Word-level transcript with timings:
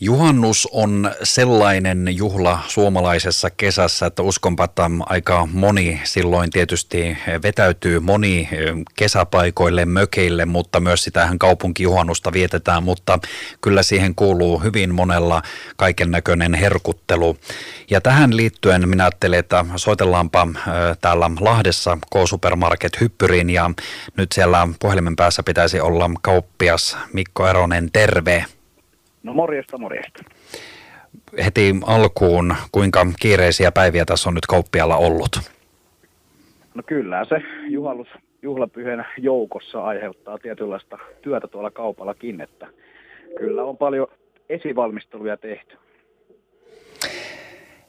Juhannus 0.00 0.68
on 0.72 1.10
sellainen 1.22 2.16
juhla 2.16 2.58
suomalaisessa 2.68 3.50
kesässä, 3.50 4.06
että 4.06 4.22
uskonpa, 4.22 4.64
että 4.64 4.90
aika 5.06 5.48
moni 5.52 6.00
silloin 6.04 6.50
tietysti 6.50 7.18
vetäytyy 7.42 8.00
moni 8.00 8.48
kesäpaikoille, 8.96 9.84
mökeille, 9.84 10.44
mutta 10.44 10.80
myös 10.80 11.04
sitähän 11.04 11.38
kaupunkijuhannusta 11.38 12.32
vietetään, 12.32 12.82
mutta 12.82 13.18
kyllä 13.60 13.82
siihen 13.82 14.14
kuuluu 14.14 14.58
hyvin 14.58 14.94
monella 14.94 15.42
kaiken 15.76 16.10
näköinen 16.10 16.54
herkuttelu. 16.54 17.36
Ja 17.90 18.00
tähän 18.00 18.36
liittyen 18.36 18.88
minä 18.88 19.04
ajattelin, 19.04 19.38
että 19.38 19.64
soitellaanpa 19.76 20.48
täällä 21.00 21.30
Lahdessa 21.40 21.98
K-Supermarket 22.12 23.00
Hyppyriin 23.00 23.50
ja 23.50 23.70
nyt 24.16 24.32
siellä 24.32 24.68
puhelimen 24.80 25.16
päässä 25.16 25.42
pitäisi 25.42 25.80
olla 25.80 26.10
kauppias 26.22 26.96
Mikko 27.12 27.48
Eronen, 27.48 27.92
terve. 27.92 28.44
No 29.26 29.34
morjesta, 29.34 29.78
morjesta. 29.78 30.22
Heti 31.44 31.74
alkuun, 31.86 32.54
kuinka 32.72 33.06
kiireisiä 33.20 33.72
päiviä 33.72 34.04
tässä 34.04 34.28
on 34.28 34.34
nyt 34.34 34.46
kauppialla 34.46 34.96
ollut? 34.96 35.40
No 36.74 36.82
kyllä 36.86 37.24
se 37.24 37.42
juhallus, 37.68 38.08
juhlapyhän 38.42 39.06
joukossa 39.18 39.84
aiheuttaa 39.84 40.38
tietynlaista 40.38 40.98
työtä 41.22 41.48
tuolla 41.48 41.70
kaupallakin, 41.70 42.40
että 42.40 42.66
kyllä 43.38 43.64
on 43.64 43.76
paljon 43.76 44.06
esivalmisteluja 44.48 45.36
tehty. 45.36 45.76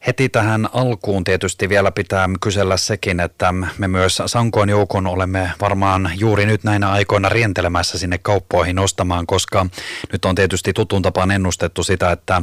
Heti 0.08 0.30
tähän 0.30 0.70
alkuun 0.74 1.24
tietysti 1.24 1.70
vielä 1.70 1.92
pitää 1.92 2.30
kysellä 2.42 2.78
sekin, 2.78 3.20
että 3.20 3.54
me 3.78 3.88
myös 3.88 4.22
Sankoon 4.26 4.70
joukon 4.70 5.08
olemme 5.08 5.52
varmaan 5.62 6.12
juuri 6.18 6.46
nyt 6.46 6.64
näinä 6.64 6.92
aikoina 6.92 7.30
rientelemässä 7.30 7.98
sinne 7.98 8.18
kauppoihin 8.18 8.80
ostamaan, 8.80 9.28
koska 9.28 9.66
nyt 10.12 10.26
on 10.26 10.36
tietysti 10.36 10.74
tutun 10.74 11.02
tapaan 11.02 11.32
ennustettu 11.32 11.84
sitä, 11.84 12.12
että 12.12 12.42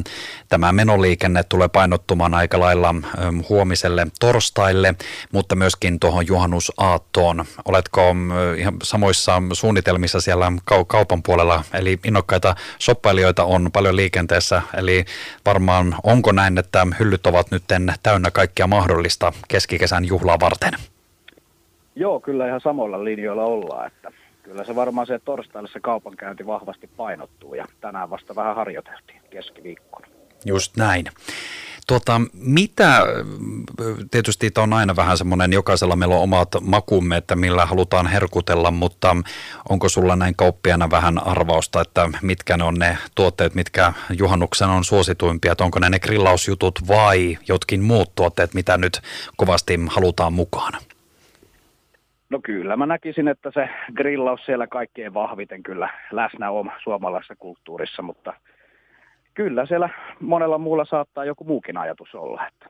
tämä 0.49 0.71
menoliikenne 0.71 1.43
tulee 1.43 1.67
painottumaan 1.67 2.33
aika 2.33 2.59
lailla 2.59 2.95
huomiselle 3.49 4.07
torstaille, 4.19 4.95
mutta 5.31 5.55
myöskin 5.55 5.99
tuohon 5.99 6.27
juhannusaattoon. 6.27 7.45
Oletko 7.65 8.15
ihan 8.57 8.73
samoissa 8.83 9.41
suunnitelmissa 9.53 10.21
siellä 10.21 10.51
kaupan 10.87 11.23
puolella, 11.23 11.63
eli 11.73 11.99
innokkaita 12.03 12.55
soppailijoita 12.79 13.43
on 13.43 13.69
paljon 13.73 13.95
liikenteessä, 13.95 14.61
eli 14.77 15.05
varmaan 15.45 15.95
onko 16.03 16.31
näin, 16.31 16.57
että 16.57 16.87
hyllyt 16.99 17.27
ovat 17.27 17.51
nyt 17.51 17.54
täynnä 18.03 18.31
kaikkia 18.31 18.67
mahdollista 18.67 19.33
keskikesän 19.47 20.05
juhlaa 20.05 20.39
varten? 20.39 20.73
Joo, 21.95 22.19
kyllä 22.19 22.47
ihan 22.47 22.61
samoilla 22.61 23.03
linjoilla 23.03 23.43
ollaan, 23.43 23.87
että 23.87 24.11
kyllä 24.43 24.63
se 24.63 24.75
varmaan 24.75 25.07
se 25.07 25.19
torstaille 25.19 25.69
se 25.73 25.79
kaupankäynti 25.79 26.45
vahvasti 26.45 26.89
painottuu 26.97 27.55
ja 27.55 27.65
tänään 27.81 28.09
vasta 28.09 28.35
vähän 28.35 28.55
harjoiteltiin 28.55 29.21
keskiviikkona. 29.29 30.07
Just 30.45 30.77
näin. 30.77 31.05
Tuota, 31.87 32.21
mitä, 32.33 33.01
tietysti 34.11 34.51
tämä 34.51 34.63
on 34.63 34.73
aina 34.73 34.95
vähän 34.95 35.17
semmoinen, 35.17 35.53
jokaisella 35.53 35.95
meillä 35.95 36.15
on 36.15 36.21
omat 36.21 36.49
makumme, 36.61 37.17
että 37.17 37.35
millä 37.35 37.65
halutaan 37.65 38.07
herkutella, 38.07 38.71
mutta 38.71 39.15
onko 39.69 39.89
sulla 39.89 40.15
näin 40.15 40.35
kauppiana 40.35 40.89
vähän 40.91 41.27
arvausta, 41.27 41.81
että 41.81 42.09
mitkä 42.21 42.57
ne 42.57 42.63
on 42.63 42.73
ne 42.73 42.97
tuotteet, 43.15 43.55
mitkä 43.55 43.93
juhannuksen 44.17 44.69
on 44.69 44.83
suosituimpia, 44.83 45.51
että 45.51 45.63
onko 45.63 45.79
ne 45.79 45.89
ne 45.89 45.99
grillausjutut 45.99 46.79
vai 46.87 47.37
jotkin 47.47 47.83
muut 47.83 48.15
tuotteet, 48.15 48.53
mitä 48.53 48.77
nyt 48.77 49.01
kovasti 49.37 49.79
halutaan 49.89 50.33
mukaan? 50.33 50.73
No 52.29 52.39
kyllä, 52.43 52.77
mä 52.77 52.85
näkisin, 52.85 53.27
että 53.27 53.51
se 53.53 53.69
grillaus 53.95 54.45
siellä 54.45 54.67
kaikkein 54.67 55.13
vahviten 55.13 55.63
kyllä 55.63 55.89
läsnä 56.11 56.51
on 56.51 56.71
suomalaisessa 56.83 57.35
kulttuurissa, 57.35 58.01
mutta– 58.01 58.33
kyllä 59.35 59.65
siellä 59.65 59.89
monella 60.19 60.57
muulla 60.57 60.85
saattaa 60.85 61.25
joku 61.25 61.43
muukin 61.43 61.77
ajatus 61.77 62.15
olla. 62.15 62.47
Että. 62.47 62.69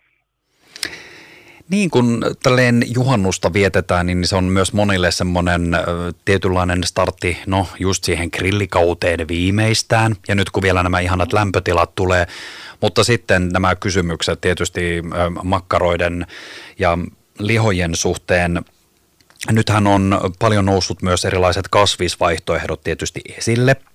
Niin 1.69 1.89
kun 1.89 2.23
tälleen 2.43 2.83
juhannusta 2.93 3.53
vietetään, 3.53 4.05
niin 4.05 4.27
se 4.27 4.35
on 4.35 4.43
myös 4.43 4.73
monille 4.73 5.11
semmoinen 5.11 5.77
tietynlainen 6.25 6.83
startti, 6.83 7.37
no 7.47 7.67
just 7.79 8.03
siihen 8.03 8.29
grillikauteen 8.33 9.27
viimeistään. 9.27 10.15
Ja 10.27 10.35
nyt 10.35 10.49
kun 10.49 10.63
vielä 10.63 10.83
nämä 10.83 10.99
ihanat 10.99 11.33
lämpötilat 11.33 11.95
tulee, 11.95 12.27
mutta 12.81 13.03
sitten 13.03 13.49
nämä 13.49 13.75
kysymykset 13.75 14.41
tietysti 14.41 15.01
makkaroiden 15.43 16.25
ja 16.79 16.97
lihojen 17.39 17.95
suhteen, 17.95 18.61
nythän 19.51 19.87
on 19.87 20.19
paljon 20.39 20.65
noussut 20.65 21.01
myös 21.01 21.25
erilaiset 21.25 21.67
kasvisvaihtoehdot 21.67 22.83
tietysti 22.83 23.21
esille– 23.37 23.75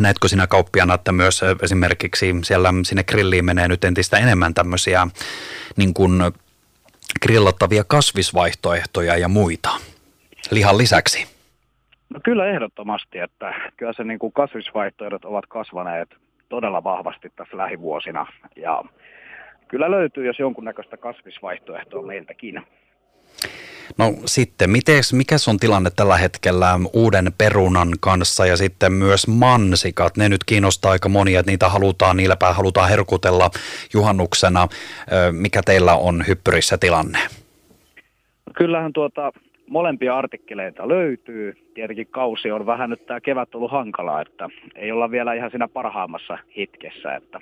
Näetkö 0.00 0.28
sinä 0.28 0.46
kauppiana, 0.46 0.94
että 0.94 1.12
myös 1.12 1.40
esimerkiksi 1.62 2.34
siellä 2.42 2.74
sinne 2.84 3.04
grilliin 3.04 3.44
menee 3.44 3.68
nyt 3.68 3.84
entistä 3.84 4.18
enemmän 4.18 4.54
tämmöisiä 4.54 5.06
niin 5.76 5.94
kuin 5.94 6.22
grillattavia 7.22 7.84
kasvisvaihtoehtoja 7.84 9.16
ja 9.16 9.28
muita 9.28 9.70
lihan 10.50 10.78
lisäksi? 10.78 11.26
No 12.10 12.20
kyllä 12.24 12.46
ehdottomasti, 12.46 13.18
että 13.18 13.54
kyllä 13.76 13.92
se 13.92 14.04
niin 14.04 14.18
kuin 14.18 14.32
kasvisvaihtoehdot 14.32 15.24
ovat 15.24 15.46
kasvaneet 15.46 16.08
todella 16.48 16.84
vahvasti 16.84 17.32
tässä 17.36 17.56
lähivuosina 17.56 18.26
ja 18.56 18.84
kyllä 19.68 19.90
löytyy 19.90 20.26
jos 20.26 20.38
jonkunnäköistä 20.38 20.96
kasvisvaihtoehtoa 20.96 22.02
meiltäkin. 22.02 22.66
No 23.98 24.12
sitten, 24.26 24.70
mites, 24.70 25.12
mikä 25.12 25.36
on 25.48 25.56
tilanne 25.56 25.90
tällä 25.96 26.16
hetkellä 26.16 26.80
uuden 26.92 27.32
perunan 27.38 27.88
kanssa 28.00 28.46
ja 28.46 28.56
sitten 28.56 28.92
myös 28.92 29.28
mansikat? 29.28 30.16
Ne 30.16 30.28
nyt 30.28 30.44
kiinnostaa 30.44 30.92
aika 30.92 31.08
monia, 31.08 31.40
että 31.40 31.52
niitä 31.52 31.68
halutaan, 31.68 32.16
niillä 32.16 32.36
pää 32.36 32.52
halutaan 32.52 32.88
herkutella 32.88 33.50
juhannuksena. 33.94 34.68
Mikä 35.32 35.60
teillä 35.64 35.94
on 35.96 36.24
hyppyrissä 36.28 36.78
tilanne? 36.78 37.18
Kyllähän 38.56 38.92
tuota, 38.92 39.32
molempia 39.66 40.18
artikkeleita 40.18 40.88
löytyy. 40.88 41.70
Tietenkin 41.74 42.06
kausi 42.06 42.50
on 42.50 42.66
vähän 42.66 42.90
nyt 42.90 43.06
tämä 43.06 43.20
kevät 43.20 43.54
ollut 43.54 43.70
hankalaa, 43.70 44.20
että 44.20 44.48
ei 44.74 44.92
olla 44.92 45.10
vielä 45.10 45.34
ihan 45.34 45.50
siinä 45.50 45.68
parhaimmassa 45.68 46.38
hetkessä. 46.56 47.14
Että 47.14 47.40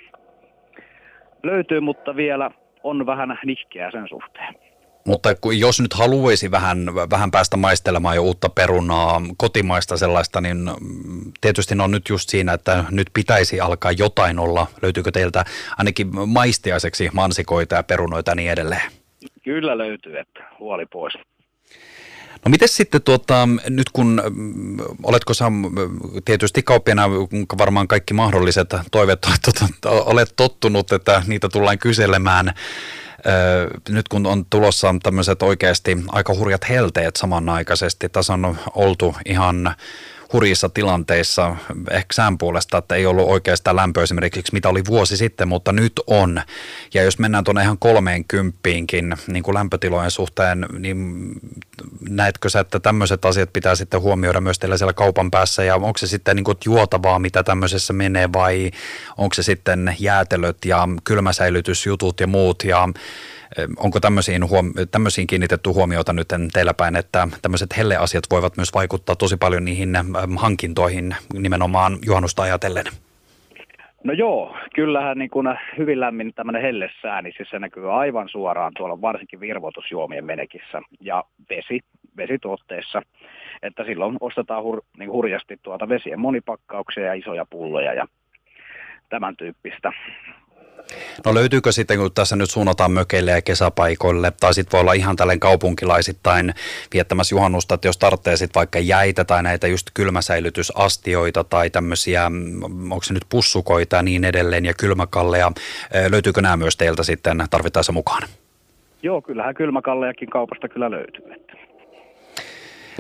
löytyy, 1.43 1.81
mutta 1.81 2.17
vielä 2.17 2.51
on 2.83 3.07
vähän 3.07 3.39
nihkeä 3.45 3.91
sen 3.91 4.09
suhteen. 4.09 4.72
Mutta 5.05 5.29
jos 5.59 5.81
nyt 5.81 5.93
haluaisi 5.93 6.51
vähän, 6.51 6.95
vähän 7.11 7.31
päästä 7.31 7.57
maistelemaan 7.57 8.17
jo 8.17 8.23
uutta 8.23 8.49
perunaa, 8.49 9.23
kotimaista 9.37 9.97
sellaista, 9.97 10.41
niin 10.41 10.71
tietysti 11.41 11.75
ne 11.75 11.83
on 11.83 11.91
nyt 11.91 12.09
just 12.09 12.29
siinä, 12.29 12.53
että 12.53 12.85
nyt 12.91 13.11
pitäisi 13.15 13.61
alkaa 13.61 13.93
jotain 13.93 14.39
olla. 14.39 14.67
Löytyykö 14.83 15.11
teiltä 15.13 15.45
ainakin 15.79 16.29
maistiaiseksi 16.29 17.11
mansikoita 17.13 17.75
ja 17.75 17.83
perunoita 17.83 18.31
ja 18.31 18.35
niin 18.35 18.51
edelleen? 18.51 18.93
Kyllä 19.45 19.79
löytyy, 19.79 20.19
että 20.19 20.41
huoli 20.59 20.87
pois. 20.87 21.15
No 22.45 22.51
miten 22.51 22.69
sitten 22.69 23.03
tuota, 23.03 23.49
nyt 23.69 23.91
kun 23.93 24.23
oletko 25.03 25.35
sä 25.35 25.45
tietysti 26.25 26.63
kauppiana 26.63 27.11
varmaan 27.59 27.89
kaikki 27.89 28.15
mahdolliset 28.15 28.69
toiveet 28.93 29.27
olet 29.87 30.33
tottunut, 30.37 30.93
että 30.93 31.23
niitä 31.27 31.49
tullaan 31.49 31.79
kyselemään 31.79 32.53
nyt 33.89 34.09
kun 34.09 34.27
on 34.27 34.47
tulossa 34.51 34.95
tämmöiset 35.03 35.43
oikeasti 35.43 35.99
aika 36.09 36.35
hurjat 36.35 36.69
helteet 36.69 37.17
samanaikaisesti, 37.17 38.09
tässä 38.09 38.33
on 38.33 38.57
oltu 38.75 39.17
ihan 39.27 39.75
hurjissa 40.33 40.69
tilanteissa, 40.69 41.57
ehkä 41.91 42.15
sään 42.15 42.39
puolesta, 42.39 42.79
että 42.79 42.95
ei 42.95 43.07
ollut 43.07 43.29
oikeastaan 43.29 43.77
lämpö 43.77 44.03
esimerkiksi 44.03 44.53
mitä 44.53 44.69
oli 44.69 44.83
vuosi 44.89 45.17
sitten, 45.17 45.49
mutta 45.49 45.73
nyt 45.73 45.93
on. 46.07 46.43
Ja 46.95 47.03
jos 47.03 47.19
mennään 47.19 47.45
tuonne 47.45 47.63
ihan 47.63 47.79
kolmeen 47.79 48.25
kymppiinkin 48.25 49.17
niin 49.27 49.43
kuin 49.43 49.55
lämpötilojen 49.55 50.11
suhteen, 50.11 50.67
niin 50.79 51.31
näetkö 52.09 52.49
sä, 52.49 52.61
että 52.61 52.81
tämmöiset 52.81 53.25
asiat 53.25 53.53
pitää 53.53 53.75
sitten 53.75 54.01
huomioida 54.01 54.41
myös 54.41 54.59
teillä 54.59 54.77
siellä 54.77 54.93
kaupan 54.93 55.31
päässä? 55.31 55.65
Ja 55.65 55.75
onko 55.75 55.99
se 55.99 56.07
sitten 56.07 56.37
niin 56.37 56.45
kuin 56.45 56.59
juotavaa, 56.65 57.19
mitä 57.19 57.43
tämmöisessä 57.43 57.93
menee 57.93 58.33
vai 58.33 58.71
onko 59.17 59.35
se 59.35 59.43
sitten 59.43 59.97
jäätelöt 59.99 60.65
ja 60.65 60.89
kylmäsäilytysjutut 61.05 62.21
ja 62.21 62.27
muut? 62.27 62.65
Ja 62.65 62.89
Onko 63.77 64.01
tämmöisiin, 64.01 64.49
huom- 64.49 64.73
tämmöisiin 64.91 65.27
kiinnitetty 65.27 65.71
huomiota 65.71 66.13
nyt 66.13 66.29
teillä 66.53 66.75
päin, 66.75 66.97
että 66.97 67.29
tämmöiset 67.43 67.77
helleasiat 67.77 68.25
voivat 68.31 68.57
myös 68.57 68.75
vaikuttaa 68.75 69.17
tosi 69.17 69.37
paljon 69.37 69.65
niihin 69.65 69.91
hankintoihin 70.37 71.17
nimenomaan 71.35 71.99
juhannusta 72.07 72.43
ajatellen? 72.43 72.85
No 74.05 74.13
joo, 74.13 74.57
kyllähän 74.75 75.19
niin 75.19 75.31
kuin 75.31 75.47
hyvin 75.79 76.01
lämmin 76.01 76.35
tämmöinen 76.35 76.63
hellessää, 76.63 77.23
niin 77.23 77.35
siis 77.37 77.51
se 77.51 77.59
näkyy 77.59 78.01
aivan 78.01 78.29
suoraan 78.29 78.73
tuolla 78.77 79.01
varsinkin 79.01 79.41
virvoitusjuomien 79.41 80.25
menekissä 80.25 80.83
ja 81.01 81.25
vesi, 81.51 81.81
vesituotteissa. 82.17 83.03
Että 83.63 83.85
silloin 83.85 84.17
ostetaan 84.21 84.63
hur, 84.63 84.83
niin 84.99 85.13
hurjasti 85.13 85.59
tuota 85.63 85.89
vesien 85.89 86.21
monipakkauksia 86.21 87.05
ja 87.05 87.15
isoja 87.15 87.47
pulloja 87.51 87.95
ja 87.95 88.07
tämän 89.09 89.37
tyyppistä. 89.37 89.93
No 91.25 91.35
löytyykö 91.35 91.73
sitten, 91.73 91.99
kun 91.99 92.13
tässä 92.15 92.37
nyt 92.37 92.51
suunnataan 92.51 92.93
mökeille 92.93 93.31
ja 93.31 93.43
kesäpaikoille, 93.43 94.33
tai 94.41 94.55
sitten 94.55 94.73
voi 94.73 94.81
olla 94.81 94.93
ihan 94.93 95.17
tällainen 95.17 95.41
kaupunkilaisittain 95.41 96.55
viettämässä 96.95 97.35
juhannusta, 97.35 97.75
että 97.75 97.89
jos 97.89 97.99
tarvitsee 97.99 98.37
sitten 98.37 98.61
vaikka 98.61 98.79
jäitä 98.79 99.25
tai 99.25 99.43
näitä 99.43 99.67
just 99.67 99.87
kylmäsäilytysastioita 99.95 101.45
tai 101.45 101.71
tämmöisiä, 101.71 102.31
mm, 102.31 102.93
onko 102.93 103.03
se 103.03 103.15
nyt 103.15 103.27
pussukoita 103.29 103.97
ja 103.97 104.03
niin 104.03 104.25
edelleen 104.25 104.65
ja 104.65 104.75
kylmäkalleja, 104.75 105.53
löytyykö 106.11 106.43
nämä 106.43 106.57
myös 106.57 106.77
teiltä 106.77 107.03
sitten 107.03 107.45
tarvittaessa 107.51 107.93
mukaan? 107.93 108.23
Joo, 109.03 109.23
kyllähän 109.23 109.55
kylmäkallejakin 109.55 110.31
kaupasta 110.31 110.69
kyllä 110.69 110.91
löytyy. 110.91 111.23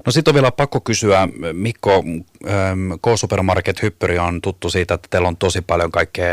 No 0.07 0.13
sitten 0.13 0.33
on 0.33 0.35
vielä 0.35 0.51
pakko 0.51 0.81
kysyä, 0.81 1.29
Mikko, 1.53 2.05
K-Supermarket 3.03 3.83
Hyppyri 3.83 4.19
on 4.19 4.41
tuttu 4.41 4.71
siitä, 4.71 4.95
että 4.95 5.09
teillä 5.11 5.29
on 5.29 5.37
tosi 5.37 5.61
paljon 5.61 5.93
kaikkea 5.93 6.29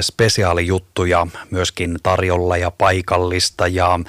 spesiaalijuttuja 0.00 1.26
myöskin 1.50 1.98
tarjolla 2.02 2.56
ja 2.56 2.70
paikallista 2.70 3.66
ja 3.66 4.00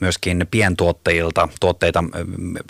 myöskin 0.00 0.46
pientuottajilta 0.50 1.48
tuotteita. 1.60 2.04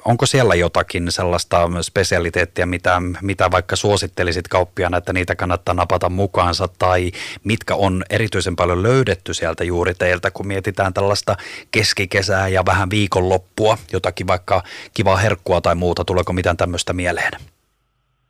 Onko 0.04 0.26
siellä 0.26 0.54
jotakin 0.54 1.12
sellaista 1.12 1.70
spesialiteettia, 1.82 2.66
mitä, 2.66 3.02
mitä 3.22 3.50
vaikka 3.50 3.76
suosittelisit 3.76 4.48
kauppiaan, 4.48 4.94
että 4.94 5.12
niitä 5.12 5.36
kannattaa 5.36 5.74
napata 5.74 6.08
mukaansa 6.08 6.68
tai 6.78 7.12
mitkä 7.44 7.74
on 7.74 8.04
erityisen 8.10 8.56
paljon 8.56 8.82
löydetty 8.82 9.34
sieltä 9.34 9.64
juuri 9.64 9.94
teiltä, 9.94 10.30
kun 10.30 10.46
mietitään 10.46 10.94
tällaista 10.94 11.36
keskikesää 11.70 12.48
ja 12.48 12.66
vähän 12.66 12.90
viikonloppua, 12.90 13.78
jotakin 13.92 14.26
vaikka 14.26 14.62
kivaa 14.94 15.16
herkkua 15.16 15.60
tai 15.60 15.74
muuta, 15.74 16.04
tuleeko 16.04 16.32
mitään 16.32 16.56
tämmöistä 16.56 16.92
mieleen? 16.92 17.53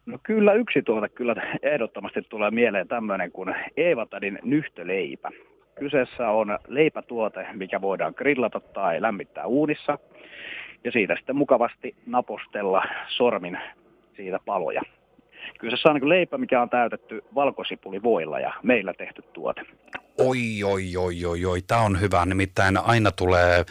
No 0.06 0.18
kyllä 0.22 0.52
yksi 0.52 0.82
tuote 0.82 1.08
kyllä 1.08 1.34
ehdottomasti 1.62 2.22
tulee 2.22 2.50
mieleen 2.50 2.88
tämmöinen 2.88 3.32
kuin 3.32 3.54
Eevatadin 3.76 4.38
nyhtöleipä. 4.42 5.30
Kyseessä 5.78 6.28
on 6.28 6.58
leipätuote, 6.68 7.46
mikä 7.52 7.80
voidaan 7.80 8.14
grillata 8.16 8.60
tai 8.60 9.02
lämmittää 9.02 9.46
uunissa. 9.46 9.98
Ja 10.84 10.92
siitä 10.92 11.16
sitten 11.16 11.36
mukavasti 11.36 11.94
napostella 12.06 12.84
sormin 13.08 13.58
siitä 14.16 14.40
paloja. 14.44 14.82
Kyseessä 15.58 15.88
on 15.88 15.94
niin 15.94 16.08
leipä, 16.08 16.38
mikä 16.38 16.62
on 16.62 16.70
täytetty 16.70 17.24
valkosipulivoilla 17.34 18.40
ja 18.40 18.54
meillä 18.62 18.94
tehty 18.94 19.22
tuote. 19.32 19.62
Oi, 20.18 20.38
oi, 20.64 20.96
oi, 20.96 21.24
oi, 21.24 21.44
oi. 21.44 21.62
Tämä 21.62 21.80
on 21.80 22.00
hyvä. 22.00 22.26
Nimittäin 22.26 22.76
aina 22.76 23.10
tulee 23.10 23.64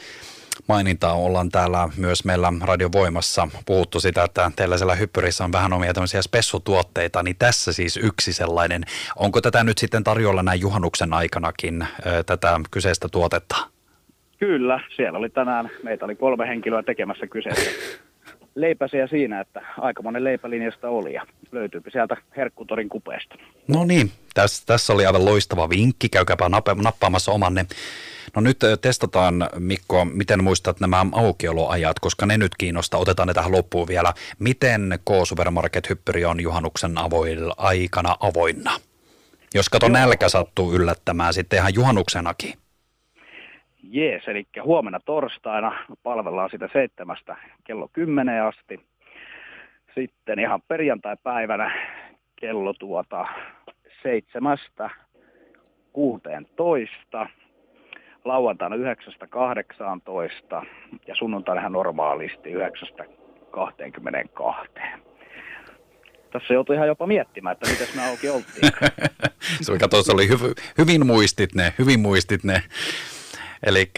mainintaa. 0.67 1.13
Ollaan 1.13 1.49
täällä 1.49 1.89
myös 1.97 2.25
meillä 2.25 2.53
radiovoimassa 2.61 3.47
puhuttu 3.65 3.99
sitä, 3.99 4.23
että 4.23 4.51
teillä 4.55 4.77
siellä 4.77 4.95
hyppyrissä 4.95 5.43
on 5.43 5.51
vähän 5.51 5.73
omia 5.73 5.93
tämmöisiä 5.93 6.21
spessutuotteita, 6.21 7.23
niin 7.23 7.35
tässä 7.39 7.73
siis 7.73 7.97
yksi 7.97 8.33
sellainen. 8.33 8.83
Onko 9.15 9.41
tätä 9.41 9.63
nyt 9.63 9.77
sitten 9.77 10.03
tarjolla 10.03 10.43
näin 10.43 10.61
juhannuksen 10.61 11.13
aikanakin, 11.13 11.87
tätä 12.25 12.59
kyseistä 12.71 13.07
tuotetta? 13.11 13.55
Kyllä, 14.39 14.79
siellä 14.95 15.19
oli 15.19 15.29
tänään, 15.29 15.69
meitä 15.83 16.05
oli 16.05 16.15
kolme 16.15 16.47
henkilöä 16.47 16.83
tekemässä 16.83 17.27
kyseessä 17.27 17.71
leipäsiä 18.55 19.07
siinä, 19.07 19.39
että 19.39 19.61
aika 19.77 20.01
monen 20.01 20.23
leipälinjasta 20.23 20.89
oli 20.89 21.13
ja 21.13 21.25
löytyypi 21.51 21.91
sieltä 21.91 22.17
Herkkutorin 22.37 22.89
kupeesta. 22.89 23.35
No 23.67 23.85
niin, 23.85 24.11
tässä, 24.33 24.63
tässä 24.65 24.93
oli 24.93 25.05
aivan 25.05 25.25
loistava 25.25 25.69
vinkki, 25.69 26.09
käykääpä 26.09 26.49
nappaamassa 26.83 27.31
omanne 27.31 27.65
No 28.35 28.41
nyt 28.41 28.57
testataan, 28.81 29.49
Mikko, 29.59 30.05
miten 30.05 30.43
muistat 30.43 30.79
nämä 30.79 31.05
aukioloajat, 31.11 31.99
koska 31.99 32.25
ne 32.25 32.37
nyt 32.37 32.51
kiinnostaa. 32.57 32.99
Otetaan 32.99 33.27
ne 33.27 33.33
tähän 33.33 33.51
loppuun 33.51 33.87
vielä. 33.87 34.13
Miten 34.39 34.99
K-Supermarket 35.05 35.89
Hyppyri 35.89 36.25
on 36.25 36.39
juhannuksen 36.39 36.91
aikana 37.57 38.15
avoinna? 38.19 38.71
Jos 39.53 39.69
kato 39.69 39.85
Joo. 39.85 39.93
nälkä 39.93 40.29
sattuu 40.29 40.73
yllättämään 40.73 41.33
sitten 41.33 41.59
ihan 41.59 41.73
juhannuksenakin. 41.73 42.53
Jees, 43.83 44.23
eli 44.27 44.47
huomenna 44.63 44.99
torstaina 44.99 45.85
palvellaan 46.03 46.49
sitä 46.49 46.69
seitsemästä 46.73 47.35
kello 47.63 47.89
10 47.93 48.43
asti. 48.43 48.79
Sitten 49.95 50.39
ihan 50.39 50.61
perjantai-päivänä 50.67 51.71
kello 52.35 52.73
tuota 52.73 53.25
seitsemästä 54.03 54.89
16 55.93 57.27
lauantaina 58.25 58.75
9.18 58.75 58.81
ja 61.07 61.15
sunnuntaina 61.15 61.61
ihan 61.61 61.71
normaalisti 61.71 62.53
9.22. 62.53 62.59
Tässä 66.31 66.53
joutui 66.53 66.75
ihan 66.75 66.87
jopa 66.87 67.07
miettimään, 67.07 67.53
että 67.53 67.71
miten 67.71 67.87
me 67.95 68.09
auki 68.09 68.29
oltiin. 68.29 68.71
se 69.61 69.71
oli 70.11 70.27
hyvin, 70.27 70.55
hyvin 70.77 71.05
muistit 71.05 71.55
ne, 71.55 71.73
hyvin 71.79 71.99
muistit 71.99 72.43
ne. 72.43 72.63
Eli 73.63 73.91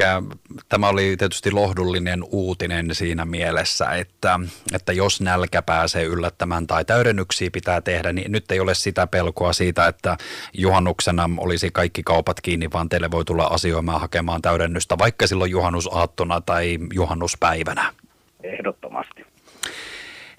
tämä 0.70 0.90
oli 0.90 1.18
tietysti 1.18 1.52
lohdullinen 1.52 2.24
uutinen 2.32 2.96
siinä 2.96 3.26
mielessä, 3.26 3.90
että, 3.92 4.40
että 4.74 4.94
jos 4.94 5.22
nälkä 5.22 5.62
pääsee 5.62 6.04
yllättämään 6.04 6.68
tai 6.68 6.86
täydennyksiä 6.86 7.50
pitää 7.52 7.82
tehdä, 7.82 8.14
niin 8.14 8.32
nyt 8.32 8.52
ei 8.52 8.60
ole 8.60 8.76
sitä 8.76 9.08
pelkoa 9.08 9.54
siitä, 9.54 9.88
että 9.88 10.18
juhannuksena 10.54 11.30
olisi 11.38 11.72
kaikki 11.72 12.04
kaupat 12.04 12.42
kiinni, 12.42 12.70
vaan 12.74 12.90
teille 12.90 13.12
voi 13.12 13.26
tulla 13.26 13.44
asioimaan 13.44 14.02
hakemaan 14.02 14.42
täydennystä 14.42 14.98
vaikka 14.98 15.28
silloin 15.28 15.52
juhannusaattona 15.52 16.42
tai 16.42 16.78
juhannuspäivänä. 16.94 17.94
Ehdottomasti. 18.44 19.26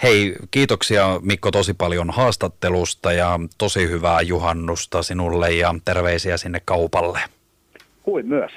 Hei, 0.02 0.36
kiitoksia 0.50 1.20
Mikko 1.22 1.50
tosi 1.50 1.74
paljon 1.74 2.10
haastattelusta 2.10 3.12
ja 3.12 3.40
tosi 3.58 3.88
hyvää 3.88 4.20
juhannusta 4.20 5.02
sinulle 5.02 5.52
ja 5.52 5.74
terveisiä 5.84 6.36
sinne 6.36 6.60
kaupalle. 6.64 7.20
Kuin 8.02 8.26
myös. 8.26 8.52